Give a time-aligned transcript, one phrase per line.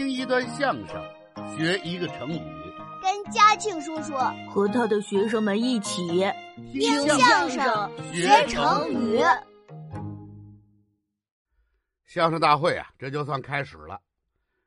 [0.00, 0.96] 听一段相声，
[1.54, 2.40] 学一个成语，
[3.02, 4.14] 跟嘉庆叔叔
[4.48, 6.24] 和他的学生们一起
[6.72, 9.20] 听相声学成语。
[12.06, 14.00] 相声大会啊，这就算开始了。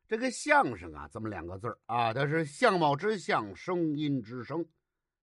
[0.08, 4.64] 这个相声啊，这么两个字儿啊，它是相貌之相，声音之声。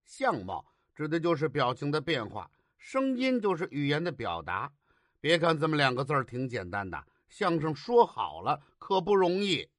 [0.04, 4.72] 相貌指的就是表情的变化，声音就是语言的表达。
[5.20, 9.70] 别看这么两个字儿挺简单的，相声说好了可不容易。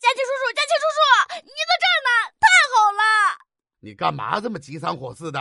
[0.00, 0.98] 佳琪叔叔，佳琪叔叔，
[1.44, 2.10] 你在这儿呢，
[2.40, 3.04] 太好了！
[3.82, 5.38] 你干嘛这么急三火四的？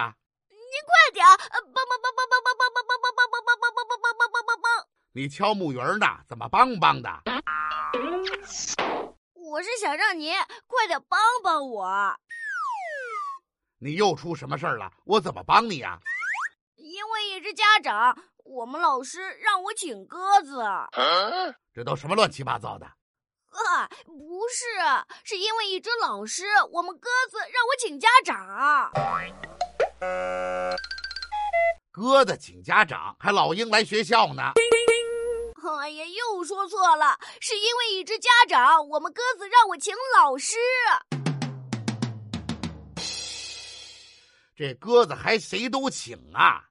[0.48, 0.58] 您
[0.88, 1.26] 快点！
[1.28, 4.88] 梆梆梆梆梆梆梆梆梆梆梆梆梆梆梆梆梆梆梆！
[5.12, 6.06] 你敲木鱼呢？
[6.26, 7.10] 怎么帮帮的？
[9.34, 10.34] 我是想让您
[10.68, 12.16] 快点帮帮我。
[13.80, 14.90] 你又出什么事儿了？
[15.04, 16.00] 我怎么帮你呀？
[16.78, 20.64] 因为一只家长，我们老师让我请鸽子。
[21.74, 22.90] 这都什么乱七八糟的？
[23.52, 24.66] 啊，不是，
[25.24, 28.92] 是因为一只老师，我们鸽子让我请家长。
[31.92, 34.54] 鸽子请家长，还老鹰来学校呢？
[35.82, 40.58] 哎呀，又说错了，是因为一只家长，我们鸽子让我请老师。
[44.56, 46.64] 这鸽子还谁都请啊？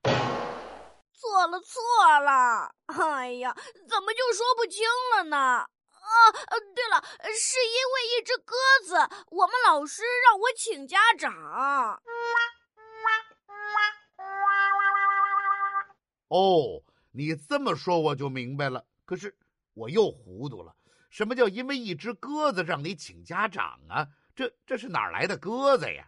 [1.13, 2.73] 错了，错了！
[2.87, 3.55] 哎呀，
[3.89, 4.85] 怎么就说不清
[5.17, 5.67] 了呢？
[6.09, 8.95] 啊，呃，对了，是因为一只鸽子，
[9.31, 12.03] 我们老师让我请家长。
[16.29, 18.85] 哦，你这么说我就明白了。
[19.05, 19.37] 可是
[19.75, 20.75] 我又糊涂了，
[21.11, 24.07] 什么叫因为一只鸽子让你请家长啊？
[24.35, 26.05] 这这是哪来的鸽子呀？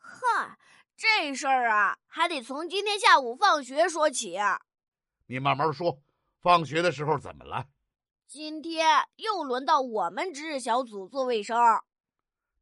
[0.00, 0.56] 哼，
[0.96, 4.38] 这事儿啊，还得从今天下午放学说起。
[5.26, 6.00] 你慢慢说，
[6.40, 7.66] 放学的时候怎么了？
[8.28, 11.56] 今天又轮到我们值日小组做卫生，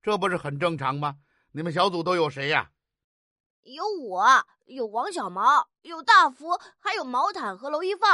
[0.03, 1.17] 这不是很正常吗？
[1.53, 2.70] 你们小组都有谁呀？
[3.62, 8.07] 有我，有王小毛，有大福，还有毛毯和娄一凤。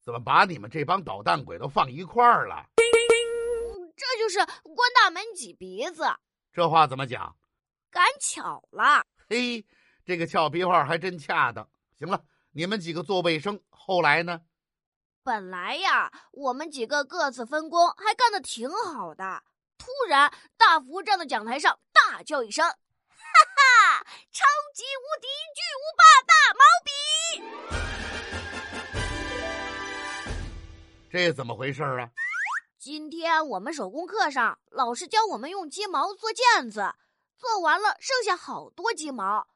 [0.00, 2.64] 怎么把你们这帮捣蛋鬼都放一块儿了？
[3.94, 6.06] 这就是关大门挤鼻子。
[6.50, 7.36] 这话怎么讲？
[7.90, 9.04] 赶巧了。
[9.28, 9.66] 嘿，
[10.02, 11.68] 这个俏皮话还真恰当。
[11.98, 14.40] 行了，你们几个做卫生，后来呢？
[15.28, 19.42] 本来呀，我们几个各自分工，还干得挺好的。
[19.76, 22.74] 突然，大福站在讲台上大叫一声：“哈
[23.98, 24.06] 哈！
[24.32, 26.90] 超级无敌巨无霸大毛笔！”
[31.12, 32.08] 这怎么回事啊？
[32.78, 36.94] 今天我们手工课上，老师教我们用鸡毛做毽子，
[37.36, 39.46] 做完了剩下好多鸡毛，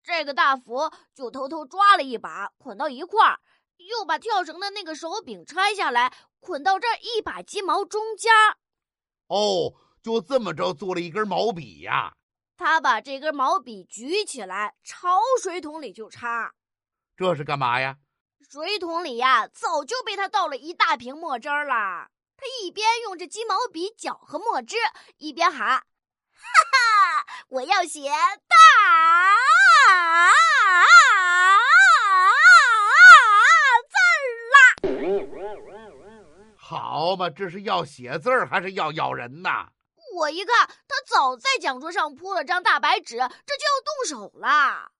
[0.00, 3.40] 这个大福就偷偷抓了一把，捆到一块儿。
[3.78, 8.32] 又把跳绳的那个手柄拆下来，捆到这一把鸡毛中间。
[9.28, 12.14] 哦，就这么着做了一根毛笔呀。
[12.56, 16.52] 他把这根毛笔举起来，朝水桶里就插。
[17.16, 17.96] 这是干嘛呀？
[18.50, 22.08] 水桶里呀，早就被他倒了一大瓶墨汁了。
[22.36, 24.76] 他一边用着鸡毛笔搅和墨汁，
[25.18, 25.82] 一边喊：“哈
[26.72, 28.14] 哈，我要写大。”
[37.08, 39.68] 好嘛，这是要写字儿还是要咬人呐？
[40.14, 44.92] 我一看，他早在讲桌上铺了张大白纸，这就要动手了。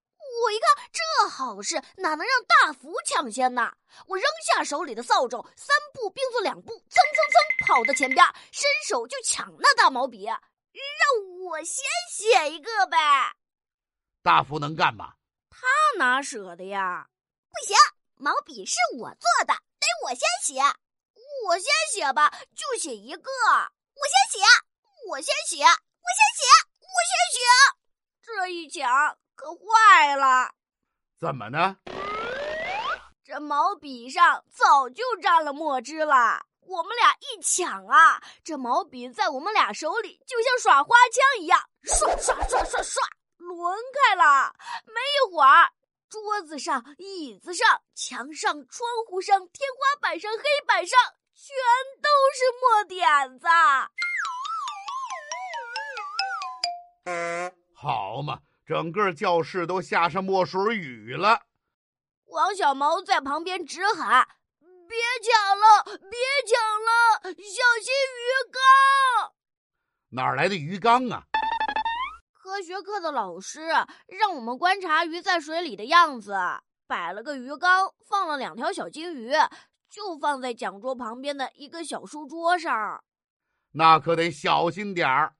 [0.42, 3.74] 我一看，这好事哪能让大福抢先呢？
[4.06, 10.38] 我扔下手里的扫帚，三步并作两步，蹭蹭蹭跑到前边，伸手就抢那大毛笔，让
[11.44, 12.97] 我先写一个呗。
[14.22, 15.12] 大福能干吗？
[15.50, 15.66] 他
[15.98, 17.06] 哪舍得呀？
[17.50, 17.76] 不行，
[18.16, 20.62] 毛笔是我做的，得我先写。
[21.47, 23.31] 我先写吧，就写一个。
[23.94, 24.47] 我先写，
[25.09, 26.44] 我先写，我先写，
[26.81, 27.38] 我先写。
[28.22, 30.50] 这一抢可坏了。
[31.19, 31.77] 怎么呢？
[33.25, 36.44] 这毛笔上早就沾了墨汁了。
[36.60, 43.03] 我们俩一抢啊，这毛笔在我们俩手里就像耍花枪一样，刷刷刷刷刷，
[43.39, 44.54] 轮开了。
[44.86, 45.72] 没一会儿，
[46.10, 50.98] 桌子上、椅子上、墙上、窗户上、天花板上、黑板上。
[51.40, 51.54] 全
[52.02, 53.46] 都是墨点子，
[57.72, 61.42] 好嘛，整个教室都下上墨水雨了。
[62.26, 64.26] 王小毛在旁边直喊
[64.88, 67.30] ：“别抢了，别抢了，小
[67.84, 69.32] 心鱼缸！”
[70.10, 71.22] 哪来的鱼缸啊？
[72.32, 73.60] 科学课的老师
[74.08, 76.34] 让我们观察鱼在水里的样子，
[76.88, 79.32] 摆了个鱼缸，放了两条小金鱼。
[79.90, 83.02] 就放在讲桌旁边的一个小书桌上。
[83.72, 85.34] 那可得小心点儿。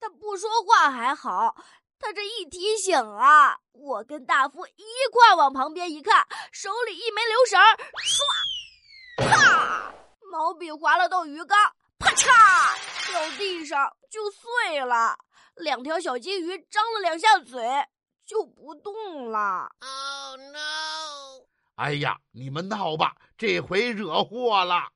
[0.00, 1.56] 他不说话还好，
[1.98, 7.58] 他这一提醒啊，我跟大福一块往旁边一看，手里一没留神，
[9.18, 9.92] 唰，啪，
[10.30, 11.58] 毛笔划了到鱼缸，
[11.98, 15.18] 啪嚓，掉地上就碎了。
[15.56, 17.60] 两条小金鱼张了两下嘴，
[18.24, 19.68] 就不动了。
[19.80, 21.44] Oh no！
[21.78, 24.88] 哎呀，你们闹吧，这回惹祸了。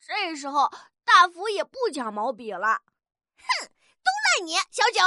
[0.00, 0.68] 这时候，
[1.04, 2.66] 大福也不抢毛笔了。
[2.66, 3.66] 哼，
[4.02, 4.10] 都
[4.40, 5.00] 赖你，小九！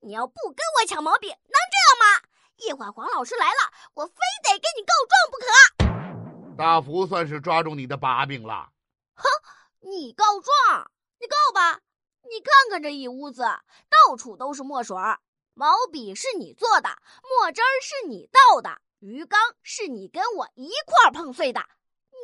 [0.00, 2.28] 你要不跟我抢毛笔，能这样吗？
[2.56, 6.56] 一会儿黄老师来了，我非得跟你告状不可。
[6.58, 8.72] 大福算是抓住你的把柄了。
[9.14, 9.28] 哼，
[9.88, 10.90] 你告状，
[11.20, 11.80] 你告吧。
[12.28, 15.20] 你看看这一屋子，到处都是墨水儿，
[15.54, 16.88] 毛笔是你做的，
[17.22, 21.60] 墨汁儿是你倒的，鱼缸是你跟我一块儿碰碎的。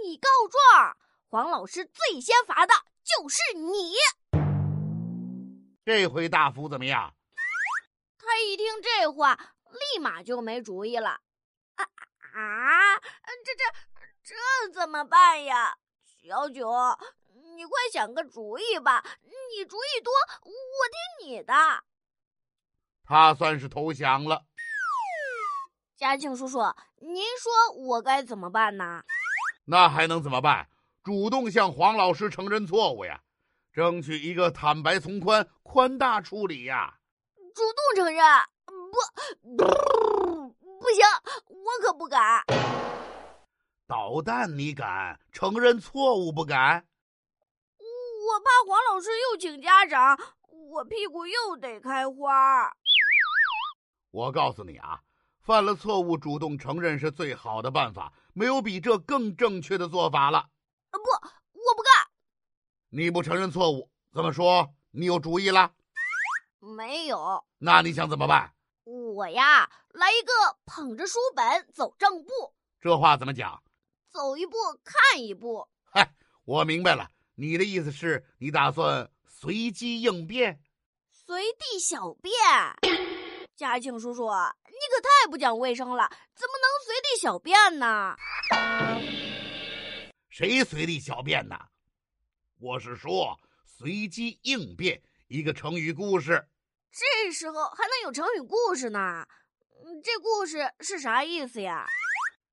[0.02, 0.96] 你告状，
[1.28, 2.72] 黄老师最先罚的
[3.04, 3.94] 就是你。
[5.84, 7.14] 这回大福怎么样？
[8.18, 9.38] 他一听这话，
[9.70, 11.20] 立马就没主意了。
[11.74, 11.84] 啊
[12.34, 12.98] 啊！
[13.44, 13.64] 这这
[14.24, 16.70] 这怎么办呀，小九？
[17.54, 19.04] 你快想个主意吧！
[19.24, 20.12] 你主意多，
[20.44, 20.50] 我
[21.20, 21.52] 听你的。
[23.04, 24.46] 他算是投降了。
[26.02, 26.58] 嘉庆叔叔，
[26.98, 29.04] 您说我该怎么办呢？
[29.66, 30.68] 那还能怎么办？
[31.04, 33.20] 主动向黄老师承认错误呀，
[33.72, 36.98] 争取一个坦白从宽、宽大处理呀。
[37.54, 38.20] 主动承认？
[38.66, 39.56] 不，
[40.80, 41.04] 不行，
[41.46, 42.42] 我可不敢。
[43.86, 45.20] 捣蛋你敢？
[45.30, 46.84] 承认错误不敢？
[47.78, 50.18] 我怕黄老师又请家长，
[50.72, 52.72] 我屁股又得开花。
[54.10, 55.00] 我告诉你啊，
[55.42, 60.48] 犯了错误主动承认是最好的办法，没有比这更正确的做法了。
[60.90, 61.92] 不，我不干。
[62.90, 64.72] 你不承认错误，怎么说？
[64.92, 65.72] 你有主意了？
[66.60, 67.44] 没有。
[67.58, 68.54] 那你想怎么办？
[68.84, 70.32] 我呀，来一个
[70.64, 72.30] 捧着书本走正步。
[72.80, 73.60] 这话怎么讲？
[74.10, 75.66] 走一步看一步。
[75.90, 76.14] 嗨，
[76.44, 77.08] 我明白了。
[77.34, 80.60] 你的意思是你打算随机应变，
[81.10, 82.32] 随地小便？
[83.54, 88.16] 嘉庆叔叔，你可太不讲卫生了，怎么能随地小便呢？
[90.30, 91.56] 谁随地小便呢？
[92.58, 96.48] 我是说随机应变，一个成语故事。
[96.90, 99.26] 这时候还能有成语故事呢？
[100.02, 101.86] 这故事是啥意思呀？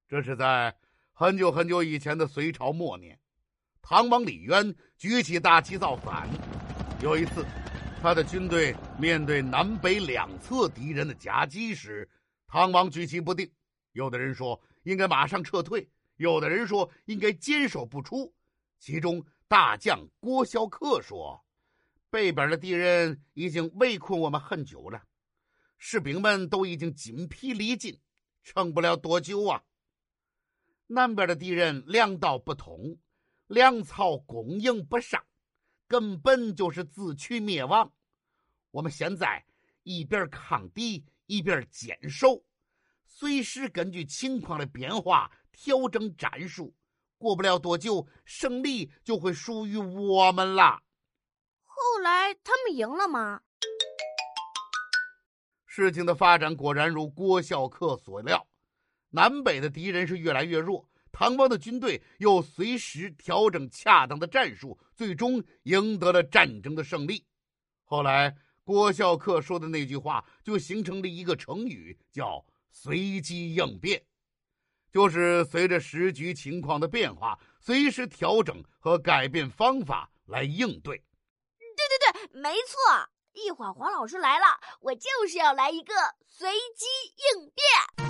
[0.08, 0.76] 这是在
[1.14, 3.18] 很久很久以前的隋朝末年。
[3.82, 6.28] 唐王李渊举起大旗造反。
[7.02, 7.46] 有一次，
[8.02, 12.10] 他的军队面对南北两侧敌人的夹击时，
[12.48, 13.52] 唐王举棋不定。
[13.92, 18.34] 有的人说应该马上撤退，有的人说应该坚守不出。
[18.80, 21.44] 其中大将郭孝恪说
[22.10, 25.04] ：“北边的敌人已经围困我们很久了，
[25.78, 28.00] 士兵们都已经筋疲力尽，
[28.44, 29.62] 撑不了多久啊。
[30.88, 32.98] 南边的敌人粮道不通。”
[33.48, 35.26] 粮草供应不上，
[35.90, 37.92] 根本就是自取灭亡。
[38.70, 39.44] 我们现在
[39.82, 42.44] 一边抗敌，一边坚守，
[43.08, 46.76] 随时根据情况的变化调整战术。
[47.18, 50.84] 过不了多久，胜利就会属于我们了。
[51.66, 53.42] 后来他们赢了吗？
[55.66, 58.48] 事情的发展果然如郭孝恪所料，
[59.10, 60.89] 南北的敌人是越来越弱。
[61.12, 67.26] 唐王的军队又随时调整恰当的战术，最终赢得了战争的胜利。
[67.84, 74.02] 后来，郭孝恪说的那句话就形成了一个成语，叫“随机应变”，
[74.92, 80.98] 就是随着时局情况的变化，随时调整和改变方法来应对。
[81.58, 83.10] 对对对，没错。
[83.34, 84.46] 一会儿黄老师来了，
[84.82, 85.94] 我就是要来一个
[86.28, 86.86] 随机
[87.36, 88.09] 应变。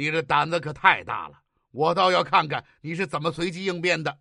[0.00, 1.42] 你这胆子可太大了，
[1.72, 4.18] 我倒要看看你是怎么随机应变的。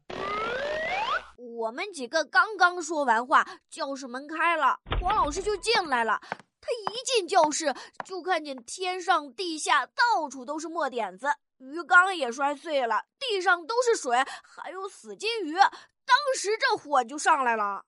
[1.38, 6.20] 我们几个刚刚说完话，教室门开了，黄老师就进来了。
[6.60, 11.28] 他一进教室，就看见天上地下到处都是墨点子，
[11.60, 15.54] 鱼缸也摔碎了，地上都是水，还有死金鱼。
[15.54, 17.86] 当时这火就上来了。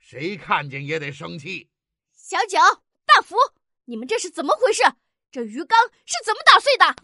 [0.00, 1.70] 谁看见也得生气。
[2.16, 2.58] 小九、
[3.06, 3.36] 大福，
[3.84, 4.82] 你们这是怎么回事？
[5.30, 6.94] 这鱼缸是怎么打碎的？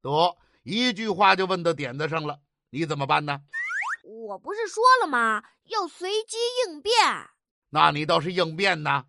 [0.00, 2.40] 得一句话就问到点子上了，
[2.70, 3.40] 你怎么办呢？
[4.04, 5.42] 我不是说了吗？
[5.64, 6.94] 要随机应变。
[7.70, 9.06] 那你倒是应变呢。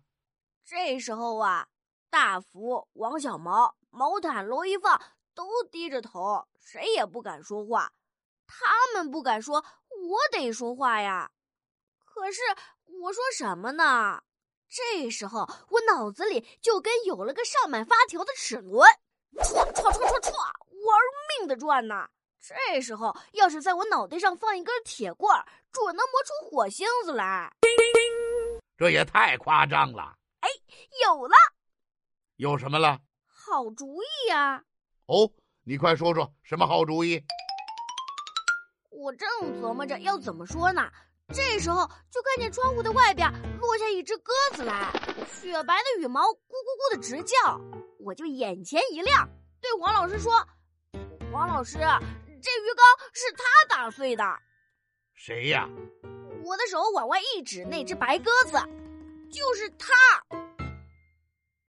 [0.64, 1.68] 这时候啊，
[2.10, 5.00] 大福、王小毛毛毯罗一放，
[5.34, 7.92] 都低着头，谁也不敢说话。
[8.46, 11.30] 他们不敢说，我得说话呀。
[12.04, 12.40] 可是
[13.02, 14.22] 我说什么呢？
[14.70, 18.88] 这时候我脑子里就跟有了个上满发条的齿轮，
[19.34, 21.00] 唰唰唰唰唰，玩
[21.40, 22.08] 命的转呢。
[22.40, 25.36] 这时候要是在我脑袋上放一根铁棍，
[25.72, 27.52] 准能磨出火星子来。
[28.78, 30.16] 这也太夸张了。
[30.38, 30.48] 哎，
[31.04, 31.34] 有了，
[32.36, 33.00] 有什么了？
[33.26, 34.62] 好主意呀！
[35.06, 35.28] 哦，
[35.64, 37.20] 你快说说什么好主意？
[38.90, 39.28] 我正
[39.60, 40.88] 琢磨着要怎么说呢。
[41.32, 44.92] 这时候，就看见窗户的外边落下一只鸽子来，
[45.32, 47.60] 雪白的羽毛咕咕咕的直叫，
[48.00, 49.28] 我就眼前一亮，
[49.60, 50.32] 对王老师说
[51.32, 54.24] ：“王老师，这鱼缸是他打碎的。”
[55.14, 55.68] 谁呀？
[56.42, 58.58] 我的手往外一指，那只白鸽子，
[59.30, 59.94] 就是他。